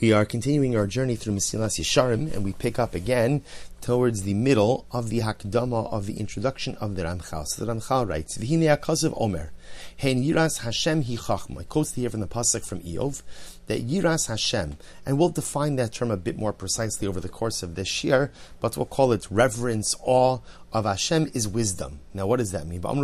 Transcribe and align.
We 0.00 0.12
are 0.12 0.24
continuing 0.24 0.76
our 0.76 0.88
journey 0.88 1.14
through 1.14 1.34
Mesilas 1.34 1.78
Yesharim, 1.78 2.34
and 2.34 2.44
we 2.44 2.52
pick 2.52 2.80
up 2.80 2.96
again 2.96 3.42
towards 3.80 4.24
the 4.24 4.34
middle 4.34 4.86
of 4.90 5.08
the 5.08 5.20
Hakdama 5.20 5.92
of 5.92 6.06
the 6.06 6.18
introduction 6.18 6.74
of 6.76 6.96
the 6.96 7.04
Ramchal. 7.04 7.46
So 7.46 7.64
the 7.64 7.72
Ramchal 7.72 8.08
writes, 8.08 8.36
V'hine 8.36 8.76
akazav 8.76 9.14
Omer, 9.16 9.52
Hein 9.96 10.24
Yiras 10.24 10.62
Hashem 10.62 11.02
hi 11.02 11.14
chachma. 11.14 11.60
It 11.60 11.68
quotes 11.68 11.94
here 11.94 12.10
from 12.10 12.18
the 12.20 12.26
Pasuk 12.26 12.66
from 12.66 12.80
Iyov, 12.80 13.22
that 13.66 13.86
Yiras 13.86 14.26
Hashem, 14.26 14.78
and 15.06 15.16
we'll 15.16 15.28
define 15.28 15.76
that 15.76 15.92
term 15.92 16.10
a 16.10 16.16
bit 16.16 16.36
more 16.36 16.52
precisely 16.52 17.06
over 17.06 17.20
the 17.20 17.28
course 17.28 17.62
of 17.62 17.76
this 17.76 18.02
year, 18.02 18.32
but 18.60 18.76
we'll 18.76 18.86
call 18.86 19.12
it 19.12 19.28
reverence, 19.30 19.94
awe 20.02 20.40
of 20.72 20.86
Hashem 20.86 21.30
is 21.34 21.46
wisdom. 21.46 22.00
Now 22.12 22.26
what 22.26 22.38
does 22.38 22.50
that 22.50 22.66
mean? 22.66 22.82
Hein 22.82 22.96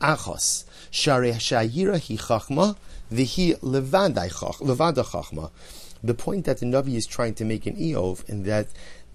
achos, 0.00 0.64
shari 0.92 1.32
shayira 1.32 1.94
hi 1.94 2.14
chachma, 2.16 2.76
Vihi 3.14 3.56
levada 3.60 4.28
chachma. 4.28 5.50
The 6.02 6.14
point 6.14 6.46
that 6.46 6.58
the 6.58 6.66
Navi 6.66 6.96
is 6.96 7.06
trying 7.06 7.34
to 7.34 7.44
make 7.44 7.66
in 7.66 7.76
Iyov, 7.76 8.28
in 8.28 8.42
that 8.42 8.66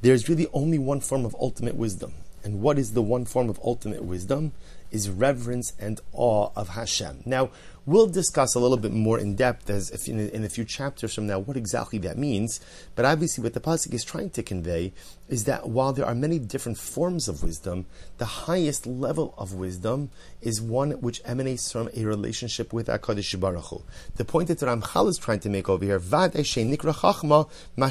there's 0.01 0.29
really 0.29 0.47
only 0.53 0.79
one 0.79 1.01
form 1.01 1.25
of 1.25 1.35
ultimate 1.39 1.75
wisdom. 1.75 2.13
And 2.43 2.61
what 2.61 2.79
is 2.79 2.93
the 2.93 3.01
one 3.01 3.25
form 3.25 3.49
of 3.49 3.59
ultimate 3.63 4.03
wisdom? 4.03 4.53
Is 4.89 5.09
reverence 5.09 5.73
and 5.77 5.99
awe 6.13 6.49
of 6.55 6.69
Hashem. 6.69 7.23
Now, 7.25 7.51
We'll 7.85 8.07
discuss 8.07 8.55
a 8.55 8.59
little 8.59 8.77
bit 8.77 8.91
more 8.91 9.17
in 9.17 9.35
depth 9.35 9.69
as 9.69 9.89
in, 10.07 10.19
in, 10.29 10.43
a 10.43 10.49
few 10.49 10.65
chapters 10.65 11.13
from 11.13 11.27
now 11.27 11.39
what 11.39 11.57
exactly 11.57 11.97
that 11.99 12.17
means. 12.17 12.59
But 12.95 13.05
obviously, 13.05 13.43
what 13.43 13.53
the 13.53 13.59
pasuk 13.59 13.93
is 13.93 14.03
trying 14.03 14.29
to 14.31 14.43
convey 14.43 14.93
is 15.27 15.45
that 15.45 15.69
while 15.69 15.93
there 15.93 16.05
are 16.05 16.15
many 16.15 16.39
different 16.39 16.77
forms 16.77 17.27
of 17.27 17.43
wisdom, 17.43 17.85
the 18.17 18.25
highest 18.25 18.85
level 18.85 19.33
of 19.37 19.53
wisdom 19.53 20.09
is 20.41 20.61
one 20.61 20.91
which 20.91 21.21
emanates 21.25 21.71
from 21.71 21.89
a 21.95 22.05
relationship 22.05 22.73
with 22.73 22.87
Hakadosh 22.87 23.39
Baruch 23.39 23.65
Hu. 23.65 23.83
The 24.15 24.25
point 24.25 24.49
that 24.49 24.59
Ramchal 24.59 25.07
is 25.07 25.17
trying 25.17 25.39
to 25.41 25.49
make 25.49 25.69
over 25.69 25.85
here, 25.85 25.99
vad 25.99 26.33
nikra 26.33 26.93
chachma 26.93 27.49
ma 27.75 27.89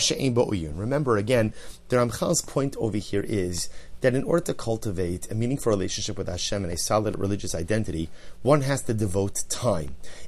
Remember 0.78 1.16
again, 1.16 1.54
the 1.88 1.96
Ramchal's 1.96 2.42
point 2.42 2.76
over 2.78 2.98
here 2.98 3.24
is 3.26 3.68
that 4.00 4.14
in 4.14 4.24
order 4.24 4.44
to 4.44 4.54
cultivate 4.54 5.30
a 5.30 5.34
meaningful 5.34 5.70
relationship 5.70 6.18
with 6.18 6.28
Hashem 6.28 6.64
and 6.64 6.72
a 6.72 6.78
solid 6.78 7.18
religious 7.18 7.54
identity, 7.54 8.08
one 8.42 8.62
has 8.62 8.82
to 8.82 8.94
devote 8.94 9.42
time. 9.48 9.77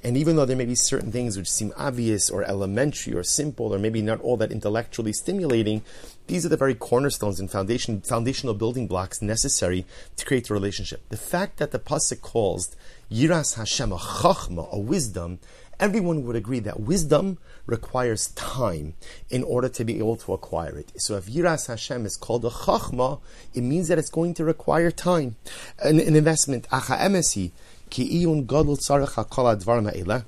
And 0.02 0.16
even 0.16 0.36
though 0.36 0.44
there 0.44 0.56
may 0.56 0.64
be 0.64 0.74
certain 0.74 1.12
things 1.12 1.36
which 1.36 1.50
seem 1.50 1.72
obvious 1.76 2.30
or 2.30 2.42
elementary 2.44 3.14
or 3.14 3.22
simple 3.22 3.74
or 3.74 3.78
maybe 3.78 4.02
not 4.02 4.20
all 4.20 4.36
that 4.38 4.52
intellectually 4.52 5.12
stimulating, 5.12 5.82
these 6.26 6.46
are 6.46 6.48
the 6.48 6.56
very 6.56 6.74
cornerstones 6.74 7.40
and 7.40 7.50
foundation, 7.50 8.00
foundational 8.00 8.54
building 8.54 8.86
blocks 8.86 9.20
necessary 9.20 9.84
to 10.16 10.24
create 10.24 10.50
a 10.50 10.54
relationship. 10.54 11.08
The 11.08 11.16
fact 11.16 11.58
that 11.58 11.70
the 11.70 11.78
pasuk 11.78 12.20
calls 12.20 12.76
Yiras 13.10 13.56
Hashem 13.56 13.92
a 13.92 13.96
chachma, 13.96 14.70
a 14.72 14.78
wisdom, 14.78 15.40
everyone 15.80 16.24
would 16.24 16.36
agree 16.36 16.60
that 16.60 16.78
wisdom 16.78 17.38
requires 17.66 18.28
time 18.28 18.94
in 19.30 19.42
order 19.42 19.68
to 19.68 19.84
be 19.84 19.98
able 19.98 20.16
to 20.16 20.32
acquire 20.32 20.78
it. 20.78 20.92
So 20.98 21.16
if 21.16 21.26
Yiras 21.26 21.66
Hashem 21.66 22.04
is 22.06 22.16
called 22.16 22.44
a 22.44 22.50
chachma, 22.50 23.20
it 23.54 23.62
means 23.62 23.88
that 23.88 23.98
it's 23.98 24.10
going 24.10 24.34
to 24.34 24.44
require 24.44 24.90
time. 24.90 25.36
An, 25.82 25.98
an 25.98 26.14
investment, 26.14 26.68
acha 26.68 26.98
emesi, 26.98 27.52
ki 27.90 28.04
iyun 28.22 28.46
gadol 28.46 28.76
tzarech 28.76 29.14
hakol 29.14 29.50
advar 29.54 29.80
ma'ileh, 29.82 30.24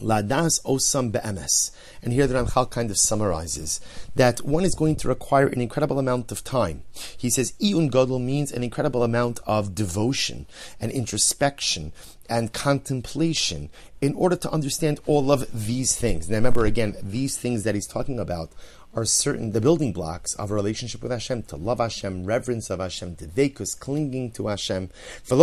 Ladas 0.00 0.62
osam 0.64 1.10
be'emes. 1.10 1.72
And 2.02 2.12
here 2.12 2.26
the 2.26 2.34
Ramchal 2.34 2.70
kind 2.70 2.90
of 2.90 2.98
summarizes 2.98 3.80
that 4.14 4.44
one 4.44 4.64
is 4.64 4.74
going 4.74 4.96
to 4.96 5.08
require 5.08 5.48
an 5.48 5.60
incredible 5.60 5.98
amount 5.98 6.30
of 6.30 6.44
time. 6.44 6.82
He 7.16 7.30
says, 7.30 7.52
Iyun 7.60 7.90
Godel 7.90 8.22
means 8.22 8.52
an 8.52 8.62
incredible 8.62 9.02
amount 9.02 9.40
of 9.46 9.74
devotion 9.74 10.46
and 10.80 10.92
introspection 10.92 11.92
and 12.28 12.52
contemplation 12.52 13.70
in 14.00 14.14
order 14.14 14.36
to 14.36 14.50
understand 14.50 15.00
all 15.06 15.32
of 15.32 15.66
these 15.66 15.96
things. 15.96 16.28
Now 16.28 16.36
remember 16.36 16.66
again, 16.66 16.96
these 17.02 17.36
things 17.36 17.64
that 17.64 17.74
he's 17.74 17.86
talking 17.86 18.18
about 18.18 18.50
are 18.94 19.04
certain 19.04 19.52
the 19.52 19.60
building 19.60 19.92
blocks 19.92 20.34
of 20.34 20.50
a 20.50 20.54
relationship 20.54 21.02
with 21.02 21.12
Hashem, 21.12 21.44
to 21.44 21.56
love 21.56 21.78
Hashem, 21.78 22.24
reverence 22.24 22.70
of 22.70 22.80
Hashem, 22.80 23.16
to 23.16 23.26
dekus, 23.26 23.78
clinging 23.78 24.32
to 24.32 24.48
Hashem. 24.48 24.90
So 25.22 25.36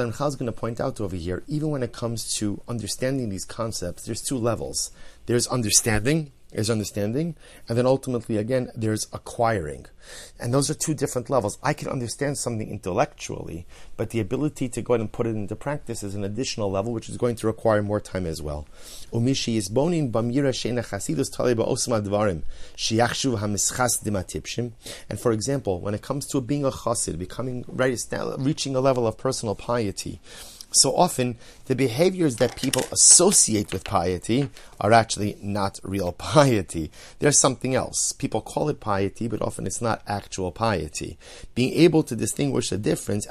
then 0.00 0.12
Chal 0.12 0.28
is 0.28 0.36
going 0.36 0.46
to 0.46 0.52
point 0.52 0.80
out 0.80 1.00
over 1.00 1.16
here, 1.16 1.42
even 1.46 1.70
when 1.70 1.82
it 1.82 1.92
comes 1.92 2.34
to 2.36 2.60
understanding 2.68 3.28
these 3.28 3.44
concepts, 3.44 4.04
there's 4.04 4.22
two 4.22 4.38
levels. 4.38 4.92
There's 5.26 5.46
understanding, 5.48 6.32
is 6.52 6.70
understanding, 6.70 7.36
and 7.68 7.78
then 7.78 7.86
ultimately, 7.86 8.36
again, 8.36 8.70
there's 8.74 9.06
acquiring. 9.12 9.86
And 10.38 10.52
those 10.52 10.68
are 10.70 10.74
two 10.74 10.94
different 10.94 11.30
levels. 11.30 11.58
I 11.62 11.72
can 11.72 11.88
understand 11.88 12.38
something 12.38 12.68
intellectually, 12.68 13.66
but 13.96 14.10
the 14.10 14.20
ability 14.20 14.68
to 14.70 14.82
go 14.82 14.94
ahead 14.94 15.00
and 15.00 15.12
put 15.12 15.26
it 15.26 15.36
into 15.36 15.54
practice 15.54 16.02
is 16.02 16.14
an 16.14 16.24
additional 16.24 16.70
level, 16.70 16.92
which 16.92 17.08
is 17.08 17.16
going 17.16 17.36
to 17.36 17.46
require 17.46 17.82
more 17.82 18.00
time 18.00 18.26
as 18.26 18.42
well. 18.42 18.66
And 19.12 19.36
for 25.20 25.32
example, 25.32 25.80
when 25.80 25.94
it 25.94 26.02
comes 26.02 26.26
to 26.26 26.40
being 26.40 26.64
a 26.64 26.70
chassid, 26.70 27.18
becoming 27.18 27.64
right, 27.68 27.98
reaching 28.38 28.74
a 28.74 28.80
level 28.80 29.06
of 29.06 29.16
personal 29.18 29.54
piety, 29.54 30.20
so 30.72 30.94
often 30.94 31.36
the 31.66 31.74
behaviors 31.74 32.36
that 32.36 32.56
people 32.56 32.82
associate 32.92 33.72
with 33.72 33.84
piety 33.84 34.50
are 34.80 34.92
actually 34.92 35.36
not 35.42 35.78
real 35.82 36.12
piety. 36.18 36.90
There's 37.18 37.38
something 37.38 37.74
else. 37.74 38.12
People 38.12 38.40
call 38.40 38.68
it 38.68 38.80
piety, 38.80 39.28
but 39.28 39.42
often 39.42 39.66
it's 39.66 39.82
not 39.82 40.02
actual 40.06 40.52
piety. 40.52 41.18
Being 41.54 41.72
able 41.74 42.02
to 42.04 42.16
distinguish 42.16 42.70
the 42.70 42.78
difference, 42.78 43.26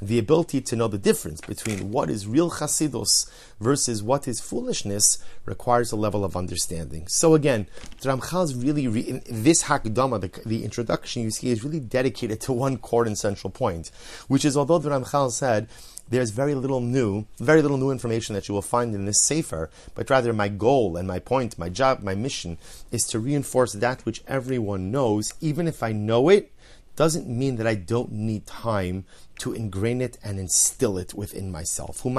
the 0.00 0.18
ability 0.18 0.60
to 0.60 0.76
know 0.76 0.86
the 0.86 0.98
difference 0.98 1.40
between 1.40 1.90
what 1.90 2.08
is 2.08 2.26
real 2.26 2.50
chasidus 2.50 3.28
versus 3.58 4.02
what 4.02 4.28
is 4.28 4.40
foolishness 4.40 5.18
requires 5.44 5.90
a 5.90 5.96
level 5.96 6.24
of 6.24 6.36
understanding. 6.36 7.06
So 7.08 7.34
again, 7.34 7.66
the 8.00 8.10
Ramchal 8.10 8.44
is 8.44 8.54
really, 8.54 8.86
re- 8.86 9.20
this 9.28 9.64
Hakdama, 9.64 10.20
the, 10.20 10.30
the 10.46 10.64
introduction 10.64 11.22
you 11.22 11.30
see, 11.30 11.50
is 11.50 11.64
really 11.64 11.80
dedicated 11.80 12.40
to 12.42 12.52
one 12.52 12.76
core 12.76 13.04
and 13.04 13.18
central 13.18 13.50
point, 13.50 13.90
which 14.28 14.44
is 14.44 14.56
although 14.56 14.78
the 14.78 14.87
Ramchal 14.88 15.30
said, 15.32 15.68
there's 16.10 16.30
very 16.30 16.54
little 16.54 16.80
new, 16.80 17.26
very 17.38 17.60
little 17.60 17.76
new 17.76 17.90
information 17.90 18.34
that 18.34 18.48
you 18.48 18.54
will 18.54 18.62
find 18.62 18.94
in 18.94 19.04
this 19.04 19.20
Sefer, 19.20 19.68
but 19.94 20.08
rather 20.08 20.32
my 20.32 20.48
goal 20.48 20.96
and 20.96 21.06
my 21.06 21.18
point, 21.18 21.58
my 21.58 21.68
job, 21.68 22.02
my 22.02 22.14
mission 22.14 22.56
is 22.90 23.02
to 23.04 23.18
reinforce 23.18 23.74
that 23.74 24.06
which 24.06 24.22
everyone 24.26 24.90
knows, 24.90 25.34
even 25.40 25.68
if 25.68 25.82
I 25.82 25.92
know 25.92 26.30
it, 26.30 26.50
doesn't 26.96 27.28
mean 27.28 27.56
that 27.56 27.66
I 27.66 27.76
don't 27.76 28.10
need 28.10 28.44
time 28.44 29.04
to 29.38 29.52
ingrain 29.52 30.00
it 30.00 30.18
and 30.24 30.36
instill 30.40 30.98
it 30.98 31.14
within 31.14 31.52
myself. 31.52 31.98
So 31.98 32.10
here 32.10 32.18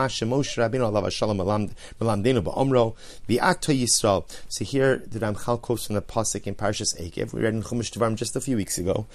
the 5.06 5.19
Ramchal 5.19 5.62
quotes 5.62 5.86
from 5.86 5.96
the 5.96 6.01
pasuk 6.01 6.47
in 6.47 6.56
Parshas 6.56 6.97
Eikev. 6.97 7.34
We 7.34 7.41
read 7.41 7.56
in 7.56 7.63
Chumash 7.63 7.91
Devarim 7.91 8.16
just 8.16 8.38
a 8.38 8.40
few 8.40 8.56
weeks 8.56 8.78
ago. 8.78 9.06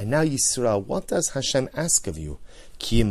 And 0.00 0.08
now 0.08 0.22
Yisrael, 0.22 0.86
what 0.86 1.08
does 1.08 1.28
Hashem 1.32 1.68
ask 1.74 2.06
of 2.06 2.16
you? 2.16 2.38
to 2.78 3.04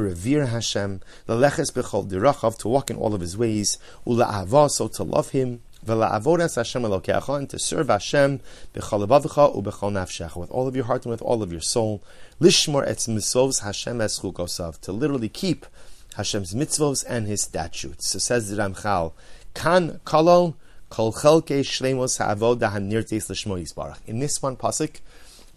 revere 0.00 0.46
Hashem, 0.46 1.02
to 1.26 2.68
walk 2.68 2.90
in 2.90 2.96
all 2.96 3.14
of 3.14 3.20
His 3.20 3.36
ways, 3.36 3.76
so 4.06 4.88
to 4.88 5.02
love 5.02 5.28
Him, 5.28 5.60
Hashem 5.86 6.84
and 6.86 7.50
to 7.50 7.58
serve 7.58 7.88
Hashem 7.88 8.40
nafshecha, 8.72 10.36
with 10.36 10.50
all 10.50 10.68
of 10.68 10.74
your 10.74 10.86
heart 10.86 11.04
and 11.04 11.10
with 11.10 11.20
all 11.20 11.42
of 11.42 11.52
your 11.52 11.60
soul. 11.60 12.02
Lishmor 12.40 12.88
etz 12.88 13.62
Hashem 13.62 13.98
eschukosav, 13.98 14.80
to 14.80 14.92
literally 14.92 15.28
keep 15.28 15.66
Hashem's 16.16 16.54
mitzvos 16.54 17.04
and 17.06 17.26
His 17.26 17.42
statutes. 17.42 18.08
So 18.08 18.18
says 18.18 18.48
the 18.48 18.56
Ramchal, 18.56 19.12
Kan 19.52 20.00
kolol 20.06 20.54
In 20.96 21.10
this 21.10 21.26
one 24.42 24.56
pasuk, 24.56 25.00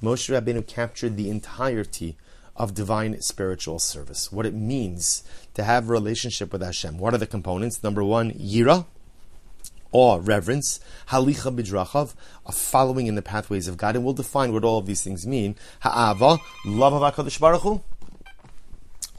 Moshe 0.02 0.30
Rabbeinu 0.32 0.66
captured 0.66 1.16
the 1.16 1.30
entirety 1.30 2.18
of 2.56 2.74
divine 2.74 3.22
spiritual 3.22 3.78
service. 3.78 4.32
What 4.32 4.48
it 4.48 4.56
means 4.56 5.24
to 5.54 5.64
have 5.64 5.88
a 5.88 5.92
relationship 5.92 6.52
with 6.52 6.64
Hashem. 6.64 6.98
What 6.98 7.14
are 7.14 7.20
the 7.20 7.28
components? 7.28 7.84
Number 7.84 8.04
one, 8.04 8.32
yira, 8.32 8.88
awe, 9.92 10.20
reverence, 10.20 10.80
halicha 11.10 11.56
bidrachav, 11.56 12.16
a 12.48 12.52
following 12.52 13.06
in 13.06 13.14
the 13.14 13.22
pathways 13.22 13.68
of 13.68 13.78
God, 13.78 13.96
and 13.96 14.04
we'll 14.04 14.16
define 14.16 14.54
what 14.54 14.64
all 14.64 14.80
of 14.80 14.88
these 14.88 15.04
things 15.04 15.28
mean. 15.28 15.56
Ha'ava, 15.82 16.40
love 16.66 16.94
of 16.94 17.14
HaKadosh 17.14 17.40
Baruch 17.40 17.62
Hu, 17.62 17.84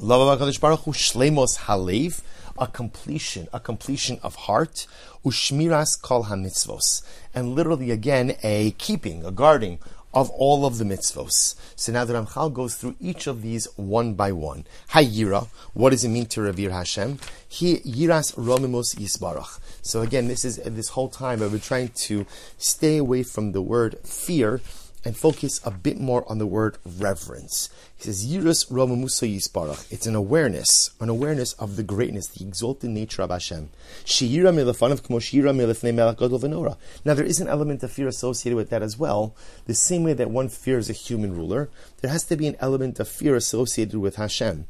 love 0.01 0.29
of 0.29 0.39
HaKadosh 0.39 0.61
Baruch 0.61 0.81
Hu, 0.81 0.93
shlemos 0.93 1.59
halev, 1.59 2.23
a 2.57 2.67
completion, 2.67 3.49
a 3.53 3.59
completion 3.59 4.21
of 4.23 4.35
heart, 4.37 4.87
ushmiras 5.25 6.01
kol 6.01 6.25
hamitzvos, 6.25 7.03
and 7.35 7.55
literally 7.55 7.91
again 7.91 8.37
a 8.43 8.71
keeping, 8.73 9.25
a 9.25 9.33
guarding 9.33 9.79
of 10.15 10.31
all 10.31 10.65
of 10.65 10.79
the 10.79 10.85
mitzvos. 10.85 11.57
So 11.77 11.93
now 11.93 12.05
the 12.05 12.15
Ramchal 12.15 12.53
goes 12.53 12.77
through 12.77 12.97
each 13.01 13.27
of 13.27 13.43
these 13.43 13.67
one 13.77 14.15
by 14.15 14.33
one. 14.33 14.65
Hayira, 14.91 15.49
what 15.75 15.91
does 15.91 16.05
it 16.05 16.09
mean 16.09 16.27
to 16.27 16.43
revere 16.43 16.71
Hashem? 16.71 17.19
He 17.49 17.79
yiras 17.79 18.35
romimus 18.37 18.95
yisbarach. 18.95 19.59
So 19.83 20.03
again, 20.03 20.29
this 20.29 20.45
is 20.45 20.57
this 20.59 20.91
whole 20.91 21.09
time 21.09 21.43
I've 21.43 21.51
been 21.51 21.61
trying 21.61 21.89
to 21.89 22.25
stay 22.57 22.99
away 22.99 23.23
from 23.23 23.53
the 23.53 23.63
word 23.63 23.99
fear 24.05 24.61
and 25.09 25.17
focus 25.17 25.59
a 25.65 25.71
bit 25.71 25.99
more 25.99 26.23
on 26.31 26.37
the 26.37 26.47
word 26.47 26.77
reverence. 26.85 27.71
He 27.97 28.03
says, 28.03 28.27
Yirus 28.31 28.71
Romamusa 28.71 29.27
Yisparach. 29.27 29.91
It's 29.91 30.07
an 30.07 30.15
awareness, 30.15 30.91
an 31.01 31.09
awareness 31.09 31.55
of 31.55 31.77
the 31.77 31.83
greatness, 31.83 32.27
the 32.27 32.45
exalted 32.45 32.91
nature 32.91 33.23
of 33.23 33.31
Hashem. 33.31 33.71
Milafanav 34.05 35.01
kmoshira 35.01 36.77
Now 37.07 37.15
there 37.15 37.25
is 37.25 37.41
an 37.41 37.49
element 37.49 37.83
of 37.83 37.91
fear 37.91 38.07
associated 38.07 38.55
with 38.55 38.69
that 38.69 38.83
as 38.83 38.99
well. 38.99 39.35
The 39.65 39.73
same 39.73 40.05
way 40.05 40.13
that 40.13 40.31
one 40.31 40.51
fears 40.51 40.91
a 40.91 40.93
human 40.93 41.35
ruler, 41.35 41.71
there 42.03 42.11
has 42.11 42.25
to 42.25 42.37
be 42.37 42.47
an 42.47 42.57
element 42.61 43.01
of 43.01 43.09
fear 43.09 43.35
associated 43.35 43.99
with 43.99 44.17
Hashem. 44.17 44.67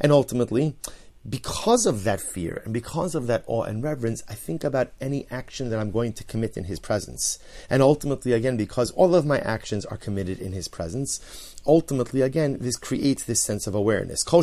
And 0.00 0.12
ultimately, 0.12 0.74
because 1.28 1.86
of 1.86 2.04
that 2.04 2.20
fear 2.20 2.62
and 2.64 2.72
because 2.72 3.14
of 3.14 3.26
that 3.26 3.42
awe 3.46 3.62
and 3.62 3.82
reverence, 3.82 4.22
I 4.28 4.34
think 4.34 4.62
about 4.62 4.92
any 5.00 5.26
action 5.30 5.70
that 5.70 5.78
I'm 5.78 5.90
going 5.90 6.12
to 6.14 6.24
commit 6.24 6.56
in 6.56 6.64
His 6.64 6.78
presence. 6.78 7.38
And 7.68 7.82
ultimately, 7.82 8.32
again, 8.32 8.56
because 8.56 8.90
all 8.92 9.14
of 9.14 9.26
my 9.26 9.38
actions 9.40 9.84
are 9.86 9.96
committed 9.96 10.38
in 10.38 10.52
His 10.52 10.68
presence, 10.68 11.18
ultimately, 11.66 12.20
again, 12.20 12.58
this 12.60 12.76
creates 12.76 13.24
this 13.24 13.40
sense 13.40 13.66
of 13.66 13.74
awareness. 13.74 14.22
So 14.22 14.40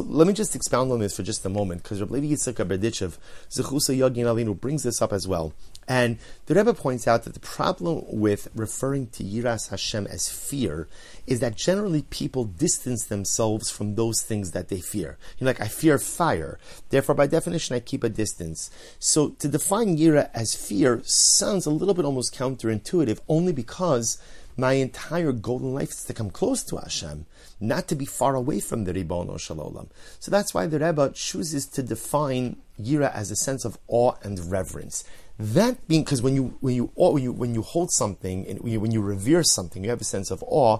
let 0.00 0.26
me 0.26 0.32
just 0.32 0.56
expound 0.56 0.92
on 0.92 0.98
this 0.98 1.16
for 1.16 1.22
just 1.22 1.44
a 1.44 1.48
moment, 1.48 1.82
because 1.82 2.00
Rabbi 2.00 2.16
Yitzchak 2.16 2.54
Berdichev, 2.54 3.18
Zechusa 3.50 3.96
Yagin 3.96 4.24
Alinu, 4.24 4.58
brings 4.58 4.82
this 4.82 5.00
up 5.00 5.12
as 5.12 5.28
well. 5.28 5.52
And 5.88 6.18
the 6.46 6.54
Rebbe 6.54 6.74
points 6.74 7.06
out 7.06 7.24
that 7.24 7.34
the 7.34 7.40
problem 7.40 8.02
with 8.08 8.48
referring 8.54 9.08
to 9.08 9.22
Yiras 9.22 9.70
Hashem 9.70 10.06
as 10.08 10.28
fear 10.28 10.88
is 11.26 11.40
that 11.40 11.56
generally 11.56 12.02
people 12.02 12.44
distance 12.44 13.04
themselves 13.06 13.70
from 13.70 13.94
those 13.94 14.22
things 14.22 14.50
that 14.50 14.68
they 14.68 14.80
fear. 14.80 15.16
You're 15.38 15.46
like, 15.46 15.60
I 15.60 15.68
fear 15.68 15.98
fire. 15.98 16.58
Therefore, 16.90 17.14
by 17.14 17.26
definition, 17.26 17.76
I 17.76 17.80
keep 17.80 18.02
a 18.02 18.08
distance. 18.08 18.70
So 18.98 19.30
to 19.30 19.48
define 19.48 19.96
Yira 19.96 20.30
as 20.34 20.54
fear 20.54 21.02
sounds 21.04 21.66
a 21.66 21.70
little 21.70 21.94
bit 21.94 22.04
almost 22.04 22.34
counterintuitive, 22.34 23.20
only 23.28 23.52
because 23.52 24.18
my 24.56 24.74
entire 24.74 25.32
golden 25.32 25.74
life 25.74 25.90
is 25.90 26.04
to 26.04 26.14
come 26.14 26.30
close 26.30 26.62
to 26.64 26.76
Hashem, 26.76 27.26
not 27.60 27.88
to 27.88 27.94
be 27.94 28.06
far 28.06 28.34
away 28.34 28.60
from 28.60 28.84
the 28.84 28.92
Ribono 28.92 29.38
Shalom. 29.38 29.88
So 30.18 30.30
that's 30.30 30.54
why 30.54 30.66
the 30.66 30.78
Rebbe 30.78 31.12
chooses 31.14 31.66
to 31.66 31.82
define 31.82 32.56
Yira 32.80 33.12
as 33.14 33.30
a 33.30 33.36
sense 33.36 33.64
of 33.64 33.78
awe 33.88 34.14
and 34.22 34.50
reverence. 34.50 35.04
That 35.38 35.86
being 35.86 36.04
because 36.04 36.22
when 36.22 36.34
you 36.34 36.56
when 36.60 36.74
you 36.74 36.90
when 36.94 37.22
you 37.22 37.32
when 37.32 37.54
you 37.54 37.62
hold 37.62 37.90
something 37.90 38.46
and 38.46 38.60
when 38.60 38.72
you, 38.72 38.80
when 38.80 38.90
you 38.90 39.02
revere 39.02 39.42
something, 39.42 39.84
you 39.84 39.90
have 39.90 40.00
a 40.00 40.04
sense 40.04 40.30
of 40.30 40.42
awe. 40.46 40.78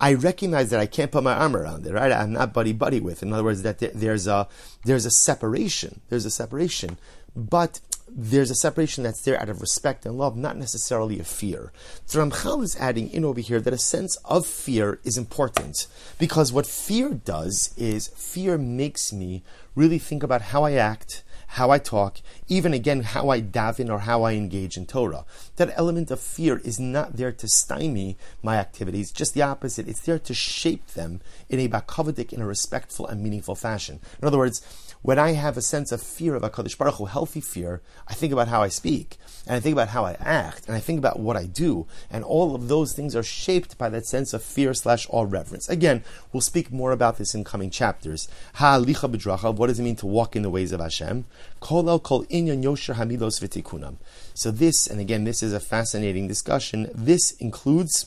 I 0.00 0.14
recognize 0.14 0.70
that 0.70 0.80
I 0.80 0.86
can't 0.86 1.12
put 1.12 1.22
my 1.22 1.34
arm 1.34 1.54
around 1.54 1.86
it, 1.86 1.92
right? 1.92 2.10
I'm 2.10 2.32
not 2.32 2.52
buddy 2.52 2.72
buddy 2.72 3.00
with. 3.00 3.22
In 3.22 3.32
other 3.32 3.44
words, 3.44 3.62
that 3.62 3.78
there's 3.78 4.26
a 4.26 4.48
there's 4.84 5.04
a 5.04 5.10
separation. 5.10 6.00
There's 6.08 6.24
a 6.24 6.30
separation, 6.30 6.98
but 7.36 7.80
there's 8.08 8.50
a 8.50 8.54
separation 8.54 9.02
that's 9.02 9.22
there 9.22 9.40
out 9.40 9.48
of 9.48 9.60
respect 9.60 10.04
and 10.04 10.18
love, 10.18 10.36
not 10.36 10.56
necessarily 10.56 11.18
a 11.18 11.24
fear. 11.24 11.72
So 12.06 12.20
Ramchal 12.20 12.62
is 12.62 12.76
adding 12.76 13.10
in 13.10 13.24
over 13.24 13.40
here 13.40 13.60
that 13.60 13.72
a 13.72 13.78
sense 13.78 14.16
of 14.24 14.46
fear 14.46 15.00
is 15.04 15.16
important 15.16 15.86
because 16.18 16.52
what 16.52 16.66
fear 16.66 17.10
does 17.10 17.72
is 17.76 18.08
fear 18.08 18.58
makes 18.58 19.12
me 19.12 19.42
really 19.74 19.98
think 19.98 20.22
about 20.22 20.42
how 20.42 20.64
I 20.64 20.72
act, 20.72 21.24
how 21.48 21.70
I 21.70 21.78
talk, 21.78 22.18
even 22.48 22.74
again 22.74 23.02
how 23.02 23.30
I 23.30 23.40
daven 23.40 23.90
or 23.90 24.00
how 24.00 24.22
I 24.22 24.32
engage 24.32 24.76
in 24.76 24.86
Torah. 24.86 25.24
That 25.56 25.72
element 25.76 26.10
of 26.10 26.20
fear 26.20 26.58
is 26.58 26.80
not 26.80 27.16
there 27.16 27.32
to 27.32 27.48
stymie 27.48 28.16
my 28.42 28.56
activities, 28.56 29.12
just 29.12 29.34
the 29.34 29.42
opposite. 29.42 29.88
It's 29.88 30.04
there 30.04 30.18
to 30.18 30.34
shape 30.34 30.86
them 30.88 31.20
in 31.48 31.60
a 31.60 31.68
bakavadik, 31.68 32.32
in 32.32 32.40
a 32.40 32.46
respectful 32.46 33.06
and 33.06 33.22
meaningful 33.22 33.54
fashion. 33.54 34.00
In 34.20 34.26
other 34.26 34.38
words, 34.38 34.62
when 35.04 35.18
I 35.18 35.32
have 35.32 35.58
a 35.58 35.60
sense 35.60 35.92
of 35.92 36.00
fear 36.00 36.34
of 36.34 36.40
HaKadosh 36.40 36.78
Baruch 36.78 36.94
Hu, 36.94 37.04
healthy 37.04 37.42
fear, 37.42 37.82
I 38.08 38.14
think 38.14 38.32
about 38.32 38.48
how 38.48 38.62
I 38.62 38.68
speak, 38.68 39.18
and 39.46 39.54
I 39.54 39.60
think 39.60 39.74
about 39.74 39.88
how 39.88 40.06
I 40.06 40.16
act, 40.18 40.66
and 40.66 40.74
I 40.74 40.80
think 40.80 40.98
about 40.98 41.20
what 41.20 41.36
I 41.36 41.44
do, 41.44 41.86
and 42.10 42.24
all 42.24 42.54
of 42.54 42.68
those 42.68 42.94
things 42.94 43.14
are 43.14 43.22
shaped 43.22 43.76
by 43.76 43.90
that 43.90 44.06
sense 44.06 44.32
of 44.32 44.42
fear 44.42 44.72
slash 44.72 45.06
awe 45.10 45.26
reverence. 45.28 45.68
Again, 45.68 46.04
we'll 46.32 46.40
speak 46.40 46.72
more 46.72 46.90
about 46.90 47.18
this 47.18 47.34
in 47.34 47.44
coming 47.44 47.68
chapters. 47.68 48.28
Ha'alicha 48.54 49.14
b'drachav, 49.14 49.56
what 49.56 49.66
does 49.66 49.78
it 49.78 49.82
mean 49.82 49.96
to 49.96 50.06
walk 50.06 50.36
in 50.36 50.40
the 50.40 50.48
ways 50.48 50.72
of 50.72 50.80
Hashem? 50.80 51.26
Kol 51.60 51.90
el 51.90 52.00
kol 52.00 52.24
inyan 52.24 52.64
yosher 52.64 52.94
hamidos 52.94 53.42
v'tikunam. 53.42 53.96
So 54.32 54.50
this, 54.50 54.86
and 54.86 55.00
again, 55.00 55.24
this 55.24 55.42
is 55.42 55.52
a 55.52 55.60
fascinating 55.60 56.28
discussion, 56.28 56.90
this 56.94 57.32
includes 57.32 58.06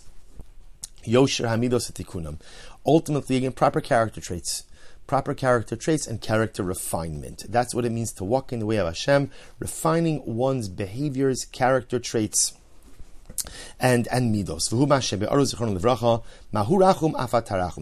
yosher 1.05 1.45
hamidos 1.45 1.91
v'tikunam. 1.91 2.39
Ultimately, 2.87 3.37
again, 3.37 3.51
proper 3.51 3.81
character 3.81 4.19
traits 4.19 4.63
proper 5.07 5.33
character 5.33 5.75
traits 5.75 6.05
and 6.05 6.21
character 6.21 6.61
refinement. 6.63 7.45
That's 7.49 7.73
what 7.73 7.85
it 7.85 7.91
means 7.91 8.11
to 8.13 8.23
walk 8.23 8.53
in 8.53 8.59
the 8.59 8.65
way 8.65 8.77
of 8.77 8.85
Hashem, 8.87 9.31
refining 9.57 10.21
one's 10.25 10.69
behaviors, 10.69 11.45
character 11.45 11.97
traits 11.97 12.53
and 13.79 14.07
and 14.07 14.33
midos. 14.33 14.69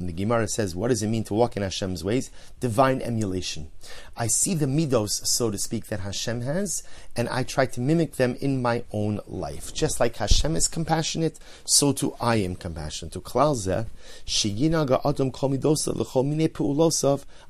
The 0.05 0.13
Gemara 0.13 0.47
says, 0.47 0.75
what 0.75 0.87
does 0.89 1.03
it 1.03 1.07
mean 1.07 1.23
to 1.23 1.33
walk 1.33 1.57
in 1.57 1.63
Hashem's 1.63 2.03
ways? 2.03 2.29
Divine 2.59 3.01
emulation. 3.01 3.69
I 4.17 4.27
see 4.27 4.53
the 4.55 4.65
midos, 4.65 5.25
so 5.25 5.51
to 5.51 5.57
speak, 5.57 5.87
that 5.87 5.99
Hashem 6.01 6.41
has, 6.41 6.83
and 7.15 7.29
I 7.29 7.43
try 7.43 7.65
to 7.67 7.81
mimic 7.81 8.15
them 8.15 8.35
in 8.41 8.61
my 8.61 8.83
own 8.91 9.19
life. 9.27 9.73
Just 9.73 9.99
like 9.99 10.17
Hashem 10.17 10.55
is 10.55 10.67
compassionate, 10.67 11.39
so 11.65 11.91
too 11.93 12.15
I 12.19 12.37
am 12.37 12.55
compassionate. 12.55 13.13
To 13.13 13.21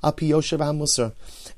api 0.04 0.34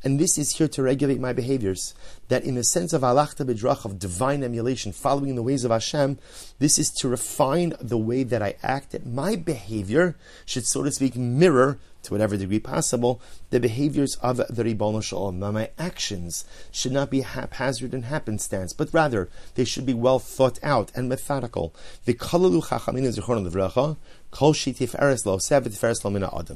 And 0.03 0.19
this 0.19 0.37
is 0.37 0.57
here 0.57 0.67
to 0.67 0.83
regulate 0.83 1.19
my 1.19 1.33
behaviors. 1.33 1.93
That 2.27 2.43
in 2.43 2.55
the 2.55 2.63
sense 2.63 2.91
of 2.93 3.03
alachta 3.03 3.45
bedrach, 3.45 3.85
of 3.85 3.99
divine 3.99 4.43
emulation, 4.43 4.91
following 4.91 5.35
the 5.35 5.43
ways 5.43 5.63
of 5.63 5.71
Hashem, 5.71 6.19
this 6.59 6.79
is 6.79 6.89
to 6.91 7.07
refine 7.07 7.73
the 7.79 7.97
way 7.97 8.23
that 8.23 8.41
I 8.41 8.55
act, 8.63 8.91
that 8.91 9.05
my 9.05 9.35
behavior 9.35 10.15
should, 10.45 10.65
so 10.65 10.83
to 10.83 10.91
speak, 10.91 11.15
mirror 11.15 11.77
to 12.07 12.13
whatever 12.13 12.37
degree 12.37 12.59
possible, 12.59 13.19
the 13.49 13.59
behaviors 13.59 14.15
of 14.17 14.37
the 14.37 14.63
Ribono 14.63 15.03
Shalom. 15.03 15.39
My 15.39 15.69
actions 15.77 16.45
should 16.71 16.93
not 16.93 17.09
be 17.09 17.21
haphazard 17.21 17.93
and 17.93 18.05
happenstance, 18.05 18.71
but 18.73 18.93
rather 18.93 19.29
they 19.55 19.65
should 19.65 19.85
be 19.85 19.93
well 19.93 20.19
thought 20.19 20.57
out 20.63 20.91
and 20.95 21.09
methodical. 21.09 21.75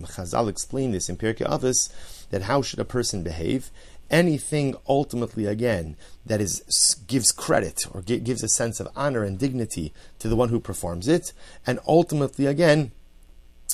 Chazal 0.07 0.50
explained 0.50 0.94
this 0.94 1.09
in 1.09 1.18
Pirkei 1.18 1.47
Avos 1.47 1.89
that 2.29 2.44
how 2.44 2.62
should 2.62 2.79
a 2.79 2.85
person 2.85 3.23
behave? 3.23 3.71
Anything 4.11 4.75
ultimately 4.87 5.45
again 5.45 5.95
that 6.25 6.41
is 6.41 6.61
gives 7.07 7.31
credit 7.31 7.81
or 7.91 8.01
gives 8.01 8.44
a 8.44 8.47
sense 8.47 8.80
of 8.80 8.87
honor 8.95 9.23
and 9.23 9.39
dignity 9.39 9.94
to 10.19 10.27
the 10.27 10.35
one 10.35 10.49
who 10.49 10.59
performs 10.59 11.07
it, 11.07 11.33
and 11.65 11.80
ultimately 11.87 12.45
again 12.45 12.91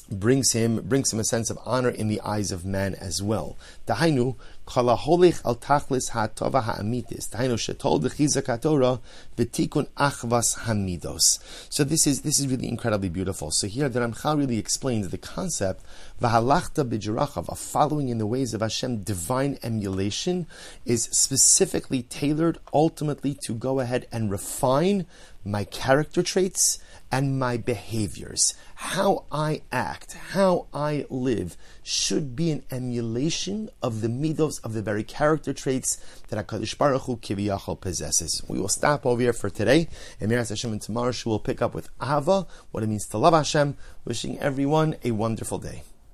brings 0.09 0.53
him 0.53 0.81
brings 0.81 1.11
him 1.11 1.19
a 1.19 1.23
sense 1.23 1.49
of 1.49 1.59
honor 1.65 1.89
in 1.89 2.07
the 2.07 2.21
eyes 2.21 2.51
of 2.51 2.65
man 2.65 2.95
as 2.95 3.21
well. 3.21 3.57
Dahainu 3.87 4.35
kalaholich 4.65 5.43
al 5.45 5.55
tachlis. 5.55 6.09
Dahainu 6.11 7.57
shetol 7.57 8.01
dechizak 8.01 8.61
Torah 8.61 8.99
v'tikun 9.37 9.87
achvas 9.97 10.59
hamidos. 10.59 11.39
So 11.69 11.83
this 11.83 12.07
is 12.07 12.21
this 12.21 12.39
is 12.39 12.47
really 12.47 12.67
incredibly 12.67 13.09
beautiful. 13.09 13.51
So 13.51 13.67
here 13.67 13.89
the 13.89 13.99
Ramchal 13.99 14.37
really 14.37 14.57
explains 14.57 15.09
the 15.09 15.17
concept 15.17 15.83
v'halachta 16.21 16.87
b'drachav 16.89 17.49
of 17.49 17.59
following 17.59 18.09
in 18.09 18.17
the 18.17 18.27
ways 18.27 18.53
of 18.53 18.61
Hashem. 18.61 19.03
Divine 19.03 19.57
emulation 19.63 20.47
is 20.85 21.09
specifically 21.11 22.03
tailored 22.03 22.59
ultimately 22.73 23.33
to 23.43 23.53
go 23.53 23.79
ahead 23.79 24.07
and 24.11 24.31
refine 24.31 25.05
my 25.43 25.63
character 25.63 26.21
traits 26.21 26.79
and 27.11 27.39
my 27.39 27.57
behaviors. 27.57 28.53
How 28.75 29.25
I 29.31 29.61
act, 29.71 30.13
how 30.31 30.67
I 30.73 31.05
live, 31.09 31.57
should 31.83 32.35
be 32.35 32.51
an 32.51 32.63
emulation 32.69 33.69
of 33.81 34.01
the 34.01 34.07
midos 34.07 34.63
of 34.63 34.73
the 34.73 34.81
very 34.81 35.03
character 35.03 35.53
traits 35.53 35.97
that 36.29 36.45
Hakadosh 36.45 36.77
Baruch 36.77 37.03
Hu 37.03 37.17
Kiviyachol 37.17 37.79
possesses. 37.79 38.43
We 38.47 38.59
will 38.59 38.67
stop 38.67 39.05
over 39.05 39.21
here 39.21 39.33
for 39.33 39.49
today, 39.49 39.87
and 40.19 40.31
Miras 40.31 40.49
Hashem 40.49 40.71
and 40.71 40.81
tomorrow 40.81 41.13
we 41.25 41.29
will 41.29 41.39
pick 41.39 41.61
up 41.61 41.73
with 41.73 41.89
Ava, 42.01 42.47
what 42.71 42.83
it 42.83 42.87
means 42.87 43.07
to 43.07 43.17
love 43.17 43.33
Hashem. 43.33 43.77
Wishing 44.05 44.39
everyone 44.39 44.95
a 45.03 45.11
wonderful 45.11 45.59
day. 45.59 45.83